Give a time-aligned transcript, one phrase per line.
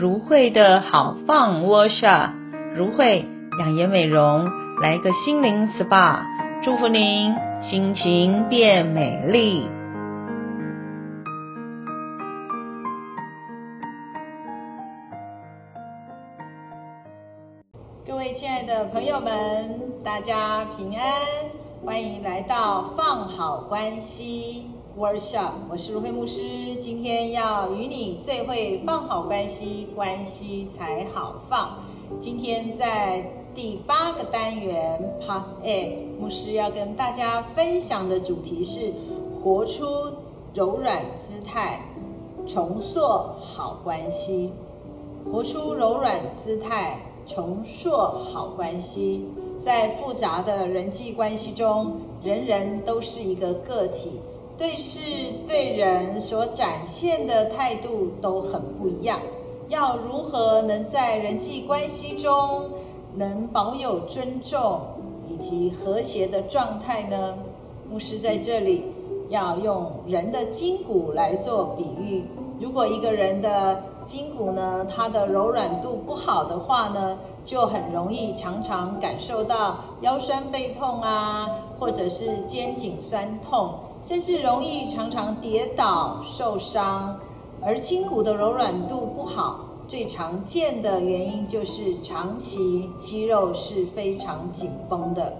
[0.00, 2.30] 如慧的好 Fun Workshop，
[2.74, 3.26] 如慧
[3.58, 4.50] 养颜美容，
[4.80, 6.22] 来个心灵 SPA，
[6.64, 9.68] 祝福您心情变美丽。
[18.06, 21.12] 各位亲爱的朋友们，大家平安，
[21.84, 24.79] 欢迎来到放好关系。
[24.98, 31.78] Workshop，我是如慧牧师，今天要与你最会放好关系，关系才好放。
[32.18, 33.24] 今天在
[33.54, 38.92] 第八个单元 Part A，牧师要跟大家分享的主题是
[39.40, 39.84] 活出
[40.54, 41.82] 柔软姿态，
[42.46, 43.00] 重塑
[43.40, 44.50] 好关系。
[45.30, 49.24] 活出柔软姿态，重塑好关系。
[49.60, 51.92] 在复杂的人际关系中，
[52.24, 54.18] 人人都是一个个体。
[54.60, 55.00] 对事
[55.46, 59.18] 对人所展现的态度都很不一样，
[59.70, 62.68] 要如何能在人际关系中
[63.14, 64.82] 能保有尊重
[65.26, 67.38] 以及和谐的状态呢？
[67.90, 68.84] 牧师在这里
[69.30, 72.26] 要用人的筋骨来做比喻，
[72.60, 81.48] 如果一个人的筋骨呢，它的柔软度不好的话呢，就很容易常常感受到腰酸背痛啊，
[81.78, 83.72] 或者是肩颈酸痛。
[84.02, 87.18] 甚至容易常常跌倒受伤，
[87.62, 95.36] 而筋骨的柔软度不好，最常见的原因就是长期肌肉是非常紧绷的。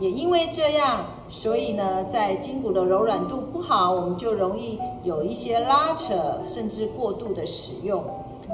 [0.00, 8.04] 也因为这样，所以呢，在筋骨的柔软度不好，我们就容易有一些拉扯，甚至过度的使用。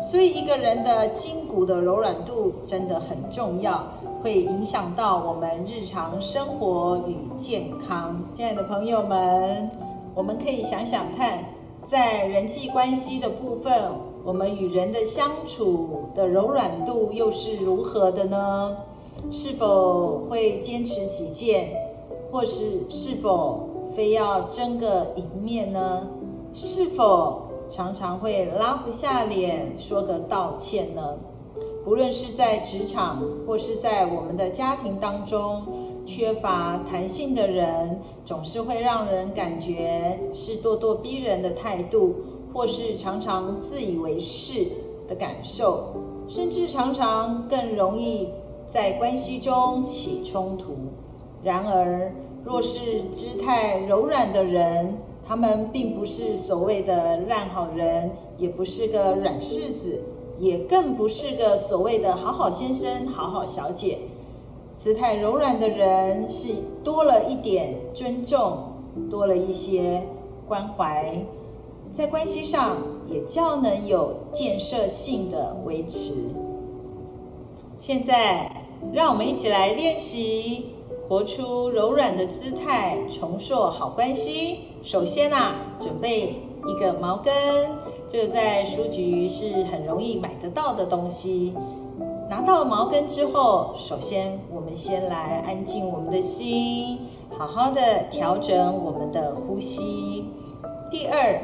[0.01, 3.85] 所以一个人的筋骨的柔软度真的很重要。
[4.21, 8.21] 会影响到我们日常生活与健康。
[8.37, 9.71] 亲爱的朋友们，
[10.13, 11.45] 我们可以想想看，
[11.85, 13.93] 在人际关系的部分，
[14.25, 18.77] 我们与人的相处的柔软度又是如何的呢？
[19.31, 21.69] 是否会坚持己见，
[22.33, 26.09] 或是是否非要争个赢面呢？
[26.55, 31.17] 是否常常会拉不下脸说个道歉呢？
[31.85, 35.63] 不论是在职场或是在我们的家庭当中，
[36.05, 42.15] 缺乏弹性的人，总是会让人感觉是咄咄逼人的态度，
[42.53, 44.67] 或是常常自以为是
[45.07, 45.95] 的感受，
[46.29, 48.29] 甚至常常更容易
[48.69, 50.75] 在关系中起冲突。
[51.43, 52.13] 然而，
[52.45, 60.03] 若是姿态柔软的人，他们并不是所谓的烂好人，也不是个软柿子。
[60.41, 63.99] 也更不是个所谓的好好先生、好好小姐，
[64.79, 66.51] 姿态柔软的人是
[66.85, 68.59] 多了一点尊重，
[69.11, 70.05] 多了一些
[70.47, 71.27] 关怀，
[71.93, 72.77] 在关系上
[73.09, 76.13] 也较能有建设性的维持。
[77.81, 78.63] 现在，
[78.93, 80.67] 让我们一起来练习
[81.09, 84.59] 活出柔软的姿态，重塑好关系。
[84.83, 86.35] 首先啊，准备
[86.67, 87.33] 一个毛根。
[88.07, 91.55] 这个在书局是很容易买得到的东西。
[92.29, 96.99] 拿到毛根之后，首先我们先来安静我们的心，
[97.39, 100.27] 好好的调整我们的呼吸。
[100.91, 101.41] 第二，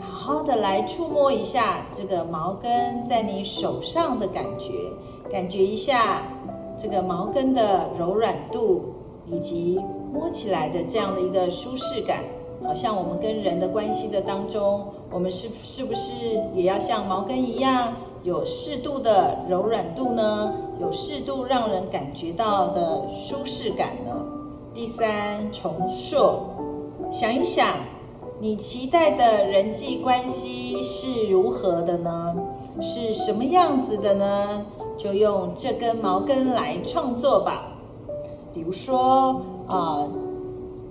[0.00, 4.72] 好好的来触摸一下这个毛根在你手上的感觉，
[5.30, 6.22] 感觉一下
[6.78, 8.94] 这个毛根的柔软度，
[9.26, 9.80] 以及
[10.12, 12.20] 摸起来的这样的一个舒适感。
[12.64, 16.12] 好像我们跟人的关系的当中，我们是是不是
[16.54, 20.54] 也要像毛根一样，有适度的柔软度呢？
[20.80, 24.24] 有适度让人感觉到的舒适感呢？
[24.72, 26.38] 第三，重塑，
[27.10, 27.74] 想一想，
[28.38, 32.34] 你期待的人际关系是如何的呢？
[32.80, 34.64] 是什么样子的呢？
[34.96, 37.71] 就用这根毛根来创作吧。
[38.54, 40.08] 比如说，啊、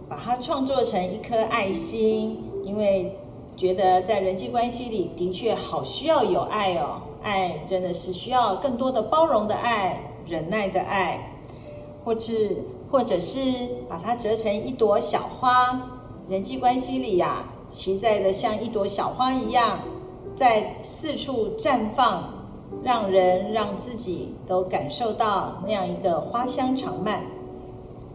[0.10, 3.16] 把它创作成一颗爱心，因为
[3.56, 11.34] 觉得在人际关系里的确好需要有爱哦，爱真的是需要更多的包容的爱、忍耐的爱，
[12.04, 12.34] 或者
[12.90, 13.40] 或者是
[13.88, 15.81] 把它折成一朵小花，
[16.28, 19.80] 人际关系里呀、啊，期待的像一朵小花一样，
[20.36, 22.24] 在四处绽放，
[22.84, 27.22] 让人让自己都感受到那样一个花香长漫。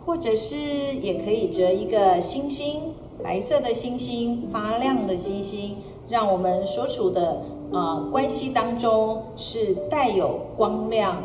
[0.07, 0.57] 或者是
[1.03, 7.43] 也可以折一个星星，白色的星星，发亮的星星，让我们所处的
[7.73, 11.25] 啊、关系当中是带有光亮，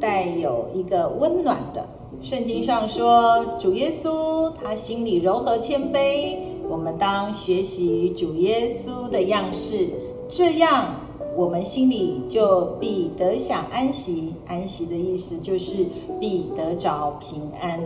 [0.00, 1.88] 带有一个温暖的。
[2.22, 6.36] 圣经上说，主耶稣他心里柔和谦卑，
[6.68, 9.88] 我们当学习主耶稣的样式，
[10.30, 11.00] 这样
[11.36, 14.34] 我们心里就必得享安息。
[14.46, 15.86] 安息的意思就是
[16.20, 17.80] 必得着平安。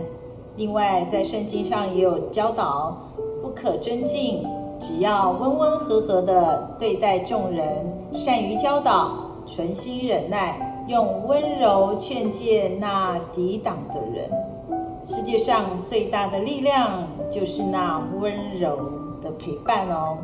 [0.57, 2.97] 另外，在圣经上也有教导，
[3.41, 4.47] 不可争竞，
[4.79, 9.11] 只要温温和和的对待众人，善于教导，
[9.45, 14.29] 存心忍耐，用温柔劝诫那抵挡的人。
[15.03, 18.77] 世界上最大的力量就是那温柔
[19.21, 20.17] 的陪伴哦。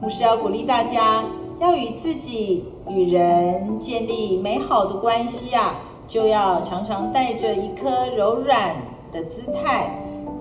[0.00, 1.22] 牧师要鼓励大家，
[1.60, 5.76] 要与自己与人建立美好的关系啊，
[6.08, 8.74] 就要常常带着一颗柔软
[9.12, 9.90] 的姿态，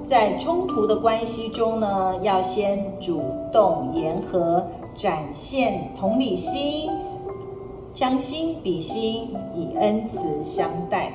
[0.04, 3.22] 在冲突的关系中呢，要先主
[3.52, 6.90] 动言和，展现同理心，
[7.94, 11.12] 将心比心，以恩慈相待。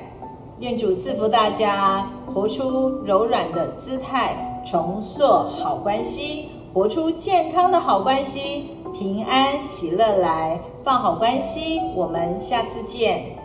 [0.59, 11.81] 愿主赐福大家，活出柔软的姿态，重塑好关系，活出健康的好关系，平安喜乐来，放好关系。
[11.93, 13.44] 我们下次见。